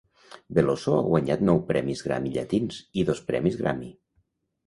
[0.57, 3.93] Veloso ha guanyat nou premis Grammy Llatins i dos premis Grammy.